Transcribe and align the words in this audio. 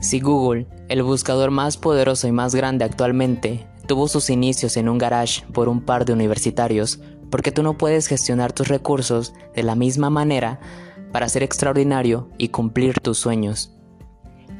Si 0.00 0.18
Google, 0.18 0.66
el 0.88 1.02
buscador 1.02 1.50
más 1.50 1.76
poderoso 1.76 2.26
y 2.26 2.32
más 2.32 2.54
grande 2.54 2.86
actualmente, 2.86 3.66
tuvo 3.86 4.08
sus 4.08 4.30
inicios 4.30 4.78
en 4.78 4.88
un 4.88 4.96
garage 4.96 5.44
por 5.52 5.68
un 5.68 5.82
par 5.82 6.06
de 6.06 6.14
universitarios, 6.14 7.00
porque 7.30 7.52
tú 7.52 7.62
no 7.62 7.76
puedes 7.76 8.06
gestionar 8.06 8.54
tus 8.54 8.68
recursos 8.68 9.34
de 9.54 9.62
la 9.62 9.74
misma 9.74 10.08
manera 10.08 10.58
para 11.12 11.28
ser 11.28 11.42
extraordinario 11.42 12.30
y 12.38 12.48
cumplir 12.48 12.98
tus 12.98 13.18
sueños. 13.18 13.76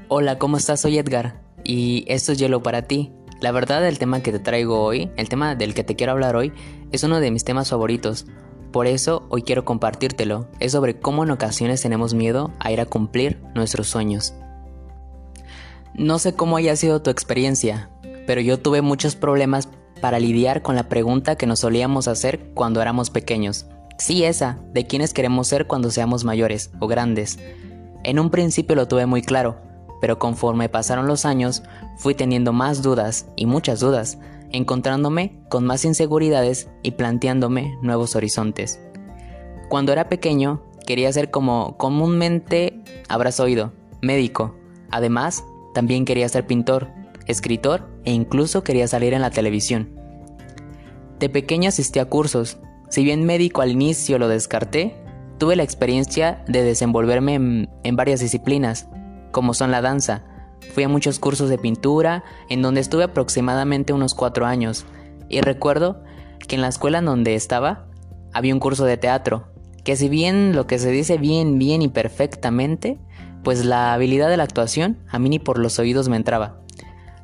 Hola, 0.08 0.38
¿cómo 0.38 0.58
estás? 0.58 0.80
Soy 0.80 0.98
Edgar 0.98 1.40
y 1.64 2.04
esto 2.06 2.32
es 2.32 2.38
Hielo 2.38 2.62
para 2.62 2.82
ti. 2.82 3.10
La 3.40 3.50
verdad 3.50 3.88
el 3.88 3.98
tema 3.98 4.20
que 4.20 4.32
te 4.32 4.40
traigo 4.40 4.82
hoy, 4.82 5.10
el 5.16 5.30
tema 5.30 5.54
del 5.54 5.72
que 5.72 5.84
te 5.84 5.96
quiero 5.96 6.12
hablar 6.12 6.36
hoy, 6.36 6.52
es 6.92 7.02
uno 7.02 7.18
de 7.18 7.30
mis 7.30 7.44
temas 7.44 7.70
favoritos. 7.70 8.26
Por 8.72 8.86
eso 8.86 9.26
hoy 9.30 9.40
quiero 9.40 9.64
compartírtelo. 9.64 10.48
Es 10.60 10.72
sobre 10.72 11.00
cómo 11.00 11.24
en 11.24 11.30
ocasiones 11.30 11.80
tenemos 11.80 12.12
miedo 12.12 12.52
a 12.58 12.72
ir 12.72 12.80
a 12.80 12.86
cumplir 12.86 13.40
nuestros 13.54 13.88
sueños. 13.88 14.34
No 15.94 16.18
sé 16.18 16.34
cómo 16.34 16.56
haya 16.56 16.76
sido 16.76 17.02
tu 17.02 17.10
experiencia, 17.10 17.90
pero 18.26 18.40
yo 18.40 18.58
tuve 18.58 18.82
muchos 18.82 19.16
problemas 19.16 19.68
para 20.00 20.18
lidiar 20.18 20.62
con 20.62 20.76
la 20.76 20.88
pregunta 20.88 21.36
que 21.36 21.46
nos 21.46 21.60
solíamos 21.60 22.08
hacer 22.08 22.52
cuando 22.54 22.80
éramos 22.80 23.10
pequeños. 23.10 23.66
Sí, 23.98 24.24
esa, 24.24 24.58
de 24.72 24.86
quiénes 24.86 25.12
queremos 25.12 25.48
ser 25.48 25.66
cuando 25.66 25.90
seamos 25.90 26.24
mayores 26.24 26.70
o 26.80 26.86
grandes. 26.86 27.38
En 28.02 28.18
un 28.18 28.30
principio 28.30 28.76
lo 28.76 28.88
tuve 28.88 29.04
muy 29.04 29.20
claro, 29.20 29.60
pero 30.00 30.18
conforme 30.18 30.68
pasaron 30.68 31.06
los 31.06 31.26
años 31.26 31.62
fui 31.98 32.14
teniendo 32.14 32.52
más 32.52 32.82
dudas 32.82 33.26
y 33.36 33.44
muchas 33.44 33.80
dudas, 33.80 34.18
encontrándome 34.52 35.38
con 35.50 35.66
más 35.66 35.84
inseguridades 35.84 36.68
y 36.82 36.92
planteándome 36.92 37.76
nuevos 37.82 38.16
horizontes. 38.16 38.80
Cuando 39.68 39.92
era 39.92 40.08
pequeño 40.08 40.62
quería 40.86 41.12
ser 41.12 41.30
como 41.30 41.76
comúnmente 41.76 42.82
habrás 43.08 43.38
oído, 43.38 43.72
médico. 44.00 44.56
Además, 44.90 45.44
también 45.74 46.04
quería 46.04 46.28
ser 46.28 46.46
pintor, 46.46 46.88
escritor 47.26 47.88
e 48.04 48.12
incluso 48.12 48.64
quería 48.64 48.88
salir 48.88 49.14
en 49.14 49.22
la 49.22 49.30
televisión. 49.30 49.90
De 51.18 51.28
pequeño 51.28 51.68
asistí 51.68 51.98
a 51.98 52.06
cursos. 52.06 52.58
Si 52.88 53.04
bien 53.04 53.24
médico 53.24 53.60
al 53.60 53.70
inicio 53.70 54.18
lo 54.18 54.26
descarté, 54.28 54.96
tuve 55.38 55.56
la 55.56 55.62
experiencia 55.62 56.42
de 56.48 56.62
desenvolverme 56.62 57.34
en, 57.34 57.96
varias 57.96 58.20
disciplinas, 58.20 58.88
como 59.30 59.54
son 59.54 59.70
la 59.70 59.80
danza. 59.80 60.24
Fui 60.74 60.82
a 60.82 60.88
muchos 60.88 61.18
cursos 61.18 61.48
de 61.48 61.58
pintura, 61.58 62.24
en 62.48 62.62
donde 62.62 62.80
estuve 62.80 63.04
aproximadamente 63.04 63.92
unos 63.92 64.14
cuatro 64.14 64.46
años, 64.46 64.86
y 65.28 65.40
recuerdo 65.40 66.02
que 66.46 66.56
en 66.56 66.62
la 66.62 66.68
escuela 66.68 66.98
en 66.98 67.04
donde 67.04 67.34
estaba 67.34 67.86
había 68.32 68.54
un 68.54 68.60
curso 68.60 68.84
de 68.84 68.96
teatro, 68.96 69.48
que 69.84 69.96
si 69.96 70.08
bien 70.08 70.54
lo 70.54 70.66
que 70.66 70.78
se 70.78 70.90
dice 70.90 71.16
bien, 71.16 71.58
bien 71.58 71.82
y 71.82 71.88
perfectamente, 71.88 72.98
pues 73.42 73.64
la 73.64 73.92
habilidad 73.92 74.28
de 74.28 74.36
la 74.36 74.44
actuación 74.44 74.98
a 75.08 75.18
mí 75.18 75.28
ni 75.28 75.38
por 75.38 75.58
los 75.58 75.78
oídos 75.78 76.08
me 76.08 76.16
entraba. 76.16 76.60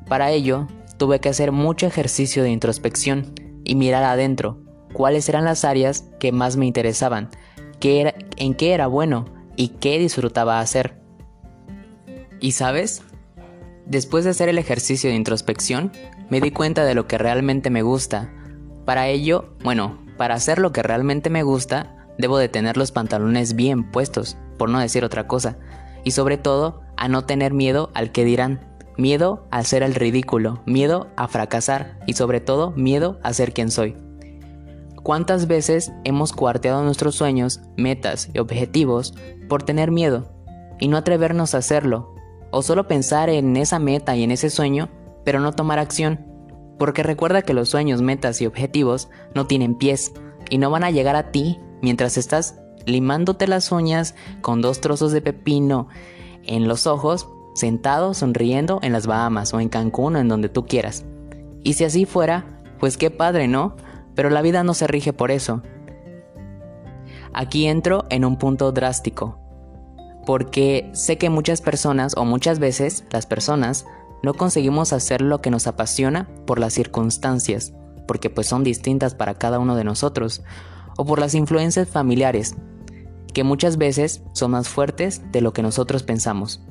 Para 0.09 0.31
ello, 0.31 0.67
tuve 0.97 1.21
que 1.21 1.29
hacer 1.29 1.53
mucho 1.53 1.87
ejercicio 1.87 2.43
de 2.43 2.51
introspección 2.51 3.33
y 3.65 3.75
mirar 3.75 4.05
adentro 4.05 4.59
cuáles 4.93 5.29
eran 5.29 5.45
las 5.45 5.65
áreas 5.65 6.05
que 6.19 6.33
más 6.33 6.57
me 6.57 6.67
interesaban, 6.67 7.29
qué 7.81 8.01
era, 8.01 8.15
en 8.37 8.55
qué 8.55 8.73
era 8.73 8.87
bueno 8.87 9.27
y 9.57 9.69
qué 9.69 9.99
disfrutaba 9.99 10.61
hacer. 10.61 10.99
¿Y 12.41 12.53
sabes? 12.53 13.03
Después 13.85 14.25
de 14.25 14.31
hacer 14.31 14.49
el 14.49 14.59
ejercicio 14.59 15.11
de 15.11 15.17
introspección, 15.17 15.93
me 16.31 16.41
di 16.41 16.51
cuenta 16.51 16.85
de 16.85 16.95
lo 16.95 17.07
que 17.07 17.19
realmente 17.19 17.71
me 17.71 17.83
gusta. 17.83 18.33
Para 18.85 19.09
ello, 19.09 19.55
bueno, 19.63 19.99
para 20.17 20.35
hacer 20.35 20.59
lo 20.59 20.73
que 20.73 20.83
realmente 20.83 21.31
me 21.31 21.43
gusta, 21.43 22.07
debo 22.19 22.39
de 22.39 22.49
tener 22.49 22.77
los 22.77 22.91
pantalones 22.91 23.55
bien 23.55 23.91
puestos, 23.91 24.37
por 24.59 24.71
no 24.71 24.79
decir 24.81 25.05
otra 25.05 25.27
cosa 25.27 25.59
y 26.07 26.13
sobre 26.13 26.39
todo 26.39 26.83
a 26.97 27.09
no 27.09 27.25
tener 27.25 27.53
miedo 27.53 27.91
al 27.93 28.13
que 28.13 28.25
dirán, 28.25 28.61
miedo 28.97 29.49
a 29.51 29.65
ser 29.65 29.83
el 29.83 29.97
ridículo, 29.97 30.63
miedo 30.65 31.09
a 31.17 31.27
fracasar 31.27 31.99
y 32.07 32.13
sobre 32.13 32.41
todo 32.41 32.71
miedo 32.71 33.19
a 33.25 33.33
ser 33.33 33.53
quien 33.53 33.73
soy. 33.73 33.97
¿Cuántas 35.03 35.49
veces 35.49 35.91
hemos 36.05 36.33
cuarteado 36.33 36.85
nuestros 36.85 37.17
sueños, 37.17 37.61
metas 37.77 38.29
y 38.33 38.39
objetivos 38.39 39.15
por 39.49 39.65
tener 39.65 39.91
miedo 39.91 40.31
y 40.79 40.87
no 40.87 40.97
atrevernos 40.97 41.57
a 41.57 41.59
hacerlo? 41.59 42.15
O 42.53 42.63
solo 42.63 42.87
pensar 42.87 43.29
en 43.29 43.57
esa 43.57 43.81
meta 43.81 44.15
y 44.15 44.23
en 44.23 44.31
ese 44.31 44.49
sueño, 44.49 44.89
pero 45.25 45.41
no 45.41 45.55
tomar 45.55 45.81
acción. 45.81 46.25
Porque 46.79 47.03
recuerda 47.03 47.43
que 47.43 47.53
los 47.53 47.69
sueños, 47.69 48.01
metas 48.01 48.41
y 48.41 48.47
objetivos 48.47 49.09
no 49.35 49.49
tienen 49.49 49.75
pies 49.75 50.13
y 50.51 50.59
no 50.59 50.71
van 50.71 50.85
a 50.85 50.93
llegar 50.93 51.17
a 51.17 51.33
ti 51.33 51.59
mientras 51.83 52.17
estás 52.17 52.61
limándote 52.87 53.47
las 53.47 53.73
uñas 53.73 54.15
con 54.41 54.63
dos 54.63 54.81
trozos 54.81 55.13
de 55.13 55.21
pepino 55.21 55.89
en 56.45 56.69
los 56.69 56.87
ojos, 56.87 57.29
sentado 57.55 58.15
sonriendo 58.15 58.79
en 58.83 58.93
las 58.93 59.07
Bahamas 59.07 59.53
o 59.53 59.61
en 59.61 59.69
Cancún 59.69 60.17
o 60.17 60.19
en 60.19 60.29
donde 60.29 60.49
tú 60.49 60.67
quieras. 60.67 61.05
Y 61.63 61.75
si 61.75 61.85
así 61.85 62.07
fuera, 62.07 62.63
pues 62.79 62.97
qué 62.97 63.11
padre, 63.11 63.49
¿no? 63.49 63.77
Pero 64.15 64.31
la 64.31 64.43
vida 64.43 64.63
no 64.63 64.75
se 64.75 64.87
rige 64.87 65.13
por 65.13 65.31
eso. 65.31 65.63
Aquí 67.33 67.67
entro 67.67 68.07
en 68.09 68.25
un 68.25 68.37
punto 68.37 68.73
drástico, 68.73 69.39
porque 70.25 70.91
sé 70.95 71.19
que 71.19 71.29
muchas 71.29 71.61
personas 71.61 72.15
o 72.17 72.25
muchas 72.25 72.59
veces 72.59 73.05
las 73.11 73.27
personas 73.27 73.85
no 74.23 74.35
conseguimos 74.35 74.93
hacer 74.93 75.21
lo 75.21 75.41
que 75.41 75.51
nos 75.51 75.67
apasiona 75.67 76.29
por 76.47 76.59
las 76.59 76.73
circunstancias, 76.73 77.75
porque 78.07 78.31
pues 78.31 78.47
son 78.47 78.65
distintas 78.65 79.15
para 79.15 79.35
cada 79.35 79.59
uno 79.59 79.77
de 79.77 79.85
nosotros, 79.85 80.43
o 80.97 81.05
por 81.05 81.19
las 81.19 81.35
influencias 81.35 81.89
familiares, 81.89 82.57
que 83.37 83.45
muchas 83.45 83.77
veces 83.77 84.23
son 84.33 84.53
más 84.53 84.67
fuertes 84.67 85.21
de 85.31 85.43
lo 85.43 85.53
que 85.53 85.61
nosotros 85.61 86.03
pensamos. 86.03 86.63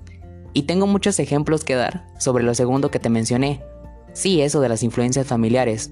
Y 0.52 0.64
tengo 0.64 0.88
muchos 0.88 1.20
ejemplos 1.20 1.64
que 1.64 1.76
dar 1.76 2.08
sobre 2.18 2.44
lo 2.44 2.56
segundo 2.56 2.90
que 2.90 2.98
te 2.98 3.12
mencioné. 3.12 3.62
Sí, 4.14 4.42
eso 4.42 4.62
de 4.62 4.70
las 4.70 4.82
influencias 4.82 5.28
familiares. 5.28 5.92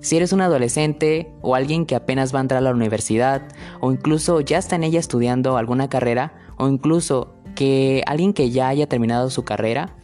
Si 0.00 0.16
eres 0.16 0.32
un 0.32 0.40
adolescente 0.40 1.32
o 1.42 1.54
alguien 1.54 1.86
que 1.86 1.94
apenas 1.94 2.34
va 2.34 2.40
a 2.40 2.42
entrar 2.42 2.58
a 2.58 2.62
la 2.62 2.72
universidad 2.72 3.42
o 3.80 3.92
incluso 3.92 4.40
ya 4.40 4.58
está 4.58 4.74
en 4.74 4.82
ella 4.82 4.98
estudiando 4.98 5.56
alguna 5.56 5.88
carrera 5.88 6.32
o 6.58 6.66
incluso 6.66 7.36
que 7.54 8.02
alguien 8.04 8.32
que 8.32 8.50
ya 8.50 8.66
haya 8.66 8.88
terminado 8.88 9.30
su 9.30 9.44
carrera, 9.44 9.94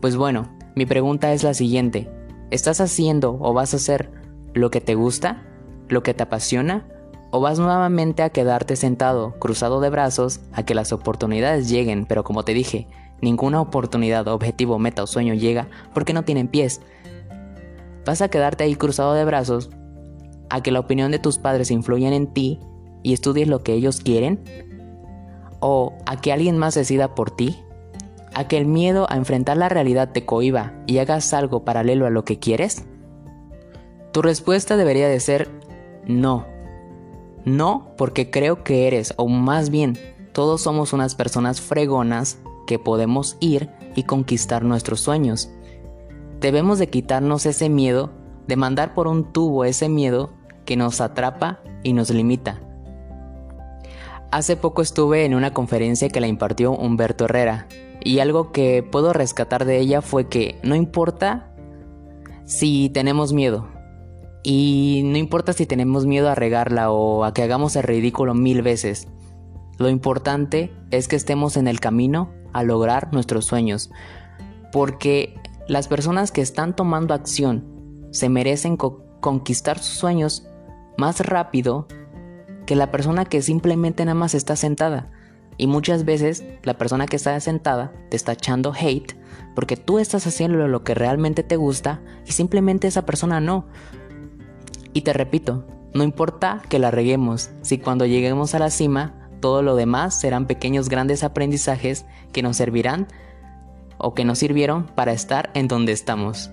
pues 0.00 0.16
bueno, 0.16 0.52
mi 0.74 0.86
pregunta 0.86 1.32
es 1.32 1.44
la 1.44 1.54
siguiente. 1.54 2.10
¿Estás 2.50 2.80
haciendo 2.80 3.38
o 3.40 3.54
vas 3.54 3.74
a 3.74 3.76
hacer 3.76 4.10
lo 4.54 4.72
que 4.72 4.80
te 4.80 4.96
gusta? 4.96 5.46
¿Lo 5.88 6.02
que 6.02 6.14
te 6.14 6.24
apasiona? 6.24 6.88
O 7.32 7.40
vas 7.40 7.58
nuevamente 7.58 8.22
a 8.22 8.28
quedarte 8.28 8.76
sentado, 8.76 9.32
cruzado 9.38 9.80
de 9.80 9.88
brazos, 9.88 10.40
a 10.52 10.64
que 10.64 10.74
las 10.74 10.92
oportunidades 10.92 11.68
lleguen, 11.70 12.04
pero 12.04 12.24
como 12.24 12.44
te 12.44 12.52
dije, 12.52 12.86
ninguna 13.22 13.60
oportunidad, 13.62 14.28
objetivo, 14.28 14.78
meta 14.78 15.02
o 15.02 15.06
sueño 15.06 15.32
llega 15.32 15.68
porque 15.94 16.12
no 16.12 16.24
tienen 16.24 16.46
pies. 16.46 16.82
Vas 18.04 18.20
a 18.20 18.28
quedarte 18.28 18.64
ahí 18.64 18.74
cruzado 18.74 19.14
de 19.14 19.24
brazos, 19.24 19.70
a 20.50 20.62
que 20.62 20.70
la 20.70 20.80
opinión 20.80 21.10
de 21.10 21.18
tus 21.18 21.38
padres 21.38 21.70
influyan 21.70 22.12
en 22.12 22.26
ti 22.26 22.60
y 23.02 23.14
estudies 23.14 23.48
lo 23.48 23.62
que 23.62 23.72
ellos 23.72 24.00
quieren, 24.00 24.44
o 25.60 25.94
a 26.04 26.20
que 26.20 26.32
alguien 26.32 26.58
más 26.58 26.74
decida 26.74 27.14
por 27.14 27.30
ti, 27.30 27.58
a 28.34 28.46
que 28.46 28.58
el 28.58 28.66
miedo 28.66 29.06
a 29.08 29.16
enfrentar 29.16 29.56
la 29.56 29.70
realidad 29.70 30.10
te 30.12 30.26
cohiba 30.26 30.74
y 30.86 30.98
hagas 30.98 31.32
algo 31.32 31.64
paralelo 31.64 32.04
a 32.04 32.10
lo 32.10 32.26
que 32.26 32.38
quieres. 32.38 32.84
Tu 34.12 34.20
respuesta 34.20 34.76
debería 34.76 35.08
de 35.08 35.18
ser 35.18 35.48
no. 36.06 36.51
No 37.44 37.92
porque 37.96 38.30
creo 38.30 38.62
que 38.62 38.86
eres, 38.86 39.14
o 39.16 39.28
más 39.28 39.70
bien, 39.70 39.98
todos 40.32 40.62
somos 40.62 40.92
unas 40.92 41.14
personas 41.14 41.60
fregonas 41.60 42.38
que 42.66 42.78
podemos 42.78 43.36
ir 43.40 43.70
y 43.96 44.04
conquistar 44.04 44.64
nuestros 44.64 45.00
sueños. 45.00 45.50
Debemos 46.40 46.78
de 46.78 46.88
quitarnos 46.88 47.46
ese 47.46 47.68
miedo, 47.68 48.10
de 48.46 48.56
mandar 48.56 48.94
por 48.94 49.08
un 49.08 49.32
tubo 49.32 49.64
ese 49.64 49.88
miedo 49.88 50.30
que 50.64 50.76
nos 50.76 51.00
atrapa 51.00 51.60
y 51.82 51.92
nos 51.92 52.10
limita. 52.10 52.60
Hace 54.30 54.56
poco 54.56 54.80
estuve 54.80 55.24
en 55.24 55.34
una 55.34 55.52
conferencia 55.52 56.08
que 56.08 56.20
la 56.20 56.26
impartió 56.26 56.72
Humberto 56.72 57.26
Herrera 57.26 57.66
y 58.02 58.20
algo 58.20 58.50
que 58.50 58.82
puedo 58.82 59.12
rescatar 59.12 59.64
de 59.64 59.78
ella 59.78 60.00
fue 60.00 60.28
que 60.28 60.58
no 60.62 60.74
importa 60.74 61.52
si 62.44 62.88
tenemos 62.88 63.32
miedo, 63.32 63.68
y 64.42 65.02
no 65.04 65.18
importa 65.18 65.52
si 65.52 65.66
tenemos 65.66 66.06
miedo 66.06 66.28
a 66.28 66.34
regarla 66.34 66.90
o 66.90 67.24
a 67.24 67.32
que 67.32 67.42
hagamos 67.42 67.76
el 67.76 67.84
ridículo 67.84 68.34
mil 68.34 68.62
veces. 68.62 69.08
Lo 69.78 69.88
importante 69.88 70.72
es 70.90 71.08
que 71.08 71.16
estemos 71.16 71.56
en 71.56 71.68
el 71.68 71.80
camino 71.80 72.30
a 72.52 72.62
lograr 72.62 73.12
nuestros 73.12 73.46
sueños. 73.46 73.90
Porque 74.72 75.34
las 75.68 75.86
personas 75.86 76.32
que 76.32 76.40
están 76.40 76.74
tomando 76.74 77.14
acción 77.14 78.08
se 78.10 78.28
merecen 78.28 78.76
conquistar 78.76 79.78
sus 79.78 79.96
sueños 79.96 80.46
más 80.98 81.20
rápido 81.20 81.86
que 82.66 82.76
la 82.76 82.90
persona 82.90 83.24
que 83.24 83.42
simplemente 83.42 84.04
nada 84.04 84.14
más 84.14 84.34
está 84.34 84.56
sentada. 84.56 85.10
Y 85.56 85.66
muchas 85.66 86.04
veces 86.04 86.44
la 86.64 86.78
persona 86.78 87.06
que 87.06 87.16
está 87.16 87.38
sentada 87.38 87.92
te 88.10 88.16
está 88.16 88.32
echando 88.32 88.72
hate 88.72 89.14
porque 89.54 89.76
tú 89.76 89.98
estás 89.98 90.26
haciendo 90.26 90.66
lo 90.66 90.82
que 90.82 90.94
realmente 90.94 91.42
te 91.42 91.56
gusta 91.56 92.00
y 92.26 92.32
simplemente 92.32 92.88
esa 92.88 93.04
persona 93.04 93.40
no. 93.40 93.66
Y 94.92 95.02
te 95.02 95.12
repito, 95.12 95.64
no 95.94 96.04
importa 96.04 96.62
que 96.68 96.78
la 96.78 96.90
reguemos, 96.90 97.50
si 97.62 97.78
cuando 97.78 98.06
lleguemos 98.06 98.54
a 98.54 98.58
la 98.58 98.70
cima, 98.70 99.28
todo 99.40 99.62
lo 99.62 99.76
demás 99.76 100.18
serán 100.18 100.46
pequeños 100.46 100.88
grandes 100.88 101.24
aprendizajes 101.24 102.06
que 102.32 102.42
nos 102.42 102.56
servirán 102.56 103.08
o 103.98 104.14
que 104.14 104.24
nos 104.24 104.38
sirvieron 104.38 104.86
para 104.86 105.12
estar 105.12 105.50
en 105.54 105.68
donde 105.68 105.92
estamos. 105.92 106.50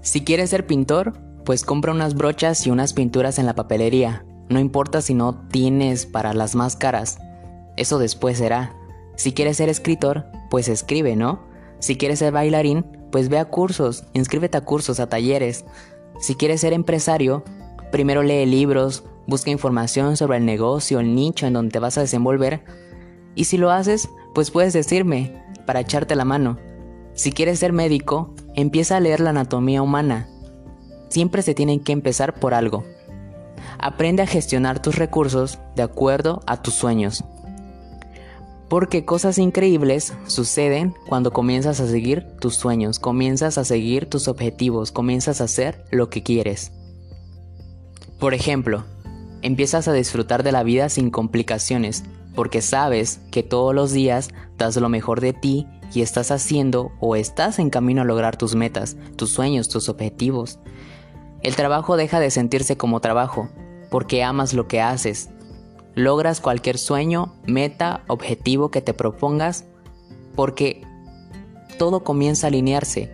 Si 0.00 0.24
quieres 0.24 0.50
ser 0.50 0.66
pintor, 0.66 1.12
pues 1.44 1.64
compra 1.64 1.92
unas 1.92 2.14
brochas 2.14 2.66
y 2.66 2.70
unas 2.70 2.92
pinturas 2.92 3.38
en 3.38 3.46
la 3.46 3.54
papelería. 3.54 4.24
No 4.48 4.60
importa 4.60 5.00
si 5.00 5.14
no 5.14 5.46
tienes 5.48 6.06
para 6.06 6.34
las 6.34 6.54
más 6.54 6.76
caras. 6.76 7.18
Eso 7.76 7.98
después 7.98 8.38
será. 8.38 8.74
Si 9.16 9.32
quieres 9.32 9.56
ser 9.56 9.68
escritor, 9.68 10.26
pues 10.50 10.68
escribe, 10.68 11.16
¿no? 11.16 11.42
Si 11.78 11.96
quieres 11.96 12.20
ser 12.20 12.32
bailarín, 12.32 12.84
pues 13.10 13.28
ve 13.28 13.38
a 13.38 13.44
cursos, 13.44 14.04
inscríbete 14.12 14.58
a 14.58 14.64
cursos, 14.64 15.00
a 15.00 15.08
talleres. 15.08 15.64
Si 16.18 16.34
quieres 16.34 16.60
ser 16.60 16.72
empresario, 16.72 17.44
primero 17.90 18.22
lee 18.22 18.46
libros, 18.46 19.04
busca 19.26 19.50
información 19.50 20.16
sobre 20.16 20.38
el 20.38 20.44
negocio, 20.44 21.00
el 21.00 21.14
nicho 21.14 21.46
en 21.46 21.54
donde 21.54 21.78
vas 21.78 21.98
a 21.98 22.02
desenvolver. 22.02 22.64
Y 23.34 23.44
si 23.44 23.58
lo 23.58 23.70
haces, 23.70 24.08
pues 24.34 24.50
puedes 24.50 24.72
decirme, 24.72 25.42
para 25.66 25.80
echarte 25.80 26.16
la 26.16 26.24
mano. 26.24 26.58
Si 27.14 27.32
quieres 27.32 27.58
ser 27.58 27.72
médico, 27.72 28.34
empieza 28.54 28.96
a 28.96 29.00
leer 29.00 29.20
la 29.20 29.30
anatomía 29.30 29.82
humana. 29.82 30.28
Siempre 31.08 31.42
se 31.42 31.54
tienen 31.54 31.80
que 31.80 31.92
empezar 31.92 32.34
por 32.34 32.54
algo. 32.54 32.84
Aprende 33.78 34.22
a 34.22 34.26
gestionar 34.26 34.80
tus 34.80 34.96
recursos 34.96 35.58
de 35.76 35.82
acuerdo 35.82 36.40
a 36.46 36.62
tus 36.62 36.74
sueños. 36.74 37.24
Porque 38.72 39.04
cosas 39.04 39.36
increíbles 39.36 40.14
suceden 40.26 40.94
cuando 41.06 41.30
comienzas 41.30 41.78
a 41.80 41.86
seguir 41.86 42.26
tus 42.40 42.54
sueños, 42.54 42.98
comienzas 42.98 43.58
a 43.58 43.64
seguir 43.64 44.08
tus 44.08 44.28
objetivos, 44.28 44.92
comienzas 44.92 45.42
a 45.42 45.44
hacer 45.44 45.84
lo 45.90 46.08
que 46.08 46.22
quieres. 46.22 46.72
Por 48.18 48.32
ejemplo, 48.32 48.84
empiezas 49.42 49.88
a 49.88 49.92
disfrutar 49.92 50.42
de 50.42 50.52
la 50.52 50.62
vida 50.62 50.88
sin 50.88 51.10
complicaciones, 51.10 52.04
porque 52.34 52.62
sabes 52.62 53.20
que 53.30 53.42
todos 53.42 53.74
los 53.74 53.92
días 53.92 54.30
das 54.56 54.74
lo 54.78 54.88
mejor 54.88 55.20
de 55.20 55.34
ti 55.34 55.66
y 55.92 56.00
estás 56.00 56.30
haciendo 56.30 56.92
o 56.98 57.14
estás 57.14 57.58
en 57.58 57.68
camino 57.68 58.00
a 58.00 58.06
lograr 58.06 58.38
tus 58.38 58.54
metas, 58.54 58.96
tus 59.16 59.32
sueños, 59.32 59.68
tus 59.68 59.90
objetivos. 59.90 60.60
El 61.42 61.56
trabajo 61.56 61.98
deja 61.98 62.20
de 62.20 62.30
sentirse 62.30 62.78
como 62.78 63.00
trabajo, 63.00 63.50
porque 63.90 64.22
amas 64.22 64.54
lo 64.54 64.66
que 64.66 64.80
haces, 64.80 65.28
logras 65.94 66.40
cualquier 66.40 66.78
sueño, 66.78 67.34
meta, 67.46 68.02
objetivo 68.08 68.70
que 68.70 68.80
te 68.80 68.94
propongas, 68.94 69.64
porque 70.34 70.82
todo 71.78 72.04
comienza 72.04 72.46
a 72.46 72.48
alinearse. 72.48 73.12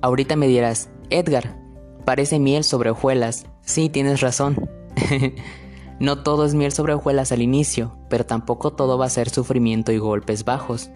Ahorita 0.00 0.36
me 0.36 0.48
dirás, 0.48 0.88
Edgar, 1.10 1.56
parece 2.04 2.38
miel 2.38 2.64
sobre 2.64 2.90
hojuelas. 2.90 3.46
Sí, 3.62 3.88
tienes 3.88 4.20
razón. 4.20 4.70
no 6.00 6.22
todo 6.22 6.44
es 6.44 6.54
miel 6.54 6.72
sobre 6.72 6.94
hojuelas 6.94 7.32
al 7.32 7.42
inicio, 7.42 7.96
pero 8.08 8.24
tampoco 8.24 8.72
todo 8.72 8.96
va 8.96 9.06
a 9.06 9.10
ser 9.10 9.28
sufrimiento 9.28 9.92
y 9.92 9.98
golpes 9.98 10.44
bajos. 10.44 10.90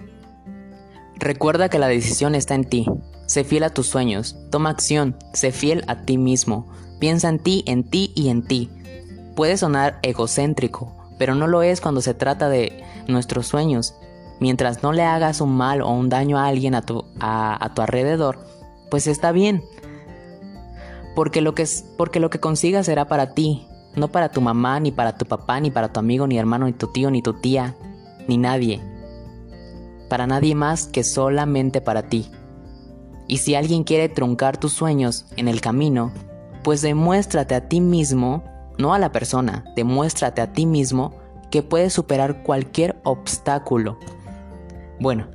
Recuerda 1.17 1.69
que 1.69 1.79
la 1.79 1.89
decisión 1.89 2.35
está 2.35 2.55
en 2.55 2.65
ti. 2.65 2.87
Sé 3.27 3.45
fiel 3.45 3.65
a 3.65 3.71
tus 3.71 3.87
sueños, 3.87 4.37
toma 4.51 4.71
acción, 4.71 5.17
sé 5.33 5.53
fiel 5.53 5.85
a 5.87 6.03
ti 6.03 6.19
mismo, 6.19 6.69
piensa 6.99 7.29
en 7.29 7.39
ti, 7.39 7.65
en 7.67 7.85
ti 7.85 8.13
y 8.15 8.29
en 8.29 8.43
ti. 8.43 8.71
Puede 9.35 9.57
sonar 9.57 9.99
egocéntrico, 10.03 10.93
pero 11.19 11.35
no 11.35 11.47
lo 11.47 11.63
es 11.63 11.81
cuando 11.81 12.01
se 12.01 12.15
trata 12.15 12.49
de 12.49 12.85
nuestros 13.09 13.47
sueños. 13.47 13.95
Mientras 14.41 14.83
no 14.83 14.93
le 14.93 15.03
hagas 15.03 15.41
un 15.41 15.57
mal 15.57 15.83
o 15.83 15.91
un 15.91 16.09
daño 16.09 16.39
a 16.39 16.47
alguien 16.47 16.75
a 16.75 16.83
tu, 16.83 17.05
a, 17.21 17.71
tu 17.75 17.83
alrededor, 17.83 18.39
pues 18.91 19.07
está 19.07 19.33
bien. 19.33 19.63
Porque 21.15 21.41
lo, 21.41 21.55
que, 21.55 21.67
porque 21.97 22.21
lo 22.21 22.31
que 22.31 22.41
consigas 22.41 22.87
será 22.87 23.07
para 23.07 23.35
ti, 23.35 23.67
no 23.95 24.09
para 24.09 24.31
tu 24.31 24.41
mamá, 24.41 24.81
ni 24.81 24.91
para 24.91 25.17
tu 25.17 25.25
papá, 25.25 25.61
ni 25.61 25.71
para 25.71 25.93
tu 25.93 26.01
amigo, 26.01 26.27
ni 26.27 26.39
hermano, 26.39 26.67
ni 26.67 26.73
tu 26.73 26.89
tío, 26.89 27.11
ni 27.11 27.23
tu 27.23 27.35
tía, 27.35 27.77
ni 28.27 28.37
nadie. 28.37 28.81
Para 30.09 30.27
nadie 30.27 30.55
más 30.55 30.87
que 30.87 31.05
solamente 31.05 31.81
para 31.81 32.03
ti. 32.09 32.31
Y 33.27 33.39
si 33.39 33.55
alguien 33.55 33.85
quiere 33.85 34.09
truncar 34.09 34.59
tus 34.59 34.73
sueños 34.73 35.27
en 35.37 35.49
el 35.49 35.61
camino, 35.61 36.13
pues 36.63 36.83
demuéstrate 36.83 37.55
a 37.55 37.69
ti 37.69 37.81
mismo 37.81 38.43
no 38.79 38.95
a 38.95 38.99
la 38.99 39.13
persona, 39.13 39.65
demuéstrate 39.77 40.41
a 40.41 40.53
ti 40.53 40.67
mismo 40.67 41.17
que 41.51 41.63
puedes 41.63 41.93
superar 41.93 42.43
cualquier 42.43 43.01
obstáculo. 43.05 43.99
Bueno, 45.01 45.29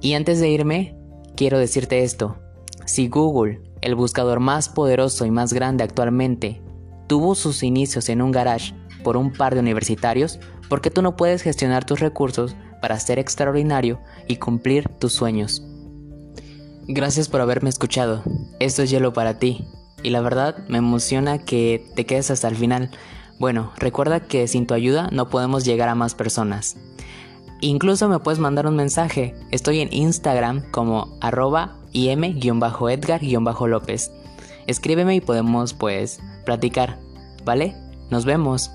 y 0.00 0.14
antes 0.14 0.40
de 0.40 0.50
irme, 0.50 0.98
quiero 1.36 1.58
decirte 1.58 2.02
esto. 2.02 2.36
Si 2.84 3.08
Google, 3.08 3.62
el 3.80 3.94
buscador 3.94 4.40
más 4.40 4.68
poderoso 4.68 5.24
y 5.24 5.30
más 5.30 5.52
grande 5.52 5.84
actualmente, 5.84 6.60
tuvo 7.06 7.34
sus 7.34 7.62
inicios 7.62 8.08
en 8.08 8.20
un 8.20 8.32
garage 8.32 8.74
por 9.02 9.16
un 9.16 9.32
par 9.32 9.54
de 9.54 9.60
universitarios, 9.60 10.38
¿por 10.68 10.80
qué 10.80 10.90
tú 10.90 11.02
no 11.02 11.16
puedes 11.16 11.42
gestionar 11.42 11.84
tus 11.84 12.00
recursos 12.00 12.56
para 12.80 12.98
ser 13.00 13.18
extraordinario 13.18 14.00
y 14.28 14.36
cumplir 14.36 14.88
tus 14.98 15.12
sueños? 15.12 15.62
Gracias 16.86 17.28
por 17.28 17.40
haberme 17.40 17.70
escuchado. 17.70 18.22
Esto 18.60 18.82
es 18.82 18.90
hielo 18.90 19.14
para 19.14 19.38
ti 19.38 19.66
y 20.04 20.10
la 20.10 20.20
verdad 20.20 20.58
me 20.68 20.78
emociona 20.78 21.38
que 21.38 21.84
te 21.96 22.06
quedes 22.06 22.30
hasta 22.30 22.46
el 22.46 22.54
final. 22.54 22.90
Bueno, 23.40 23.72
recuerda 23.76 24.20
que 24.20 24.46
sin 24.46 24.68
tu 24.68 24.74
ayuda 24.74 25.08
no 25.10 25.28
podemos 25.28 25.64
llegar 25.64 25.88
a 25.88 25.96
más 25.96 26.14
personas. 26.14 26.76
Incluso 27.60 28.08
me 28.08 28.20
puedes 28.20 28.38
mandar 28.38 28.66
un 28.66 28.76
mensaje. 28.76 29.34
Estoy 29.50 29.80
en 29.80 29.92
Instagram 29.92 30.62
como 30.70 31.18
arroba 31.20 31.76
im-edgar-lópez. 31.92 34.12
Escríbeme 34.66 35.14
y 35.16 35.20
podemos 35.20 35.74
pues 35.74 36.20
platicar, 36.44 36.98
¿vale? 37.44 37.74
Nos 38.10 38.24
vemos. 38.24 38.70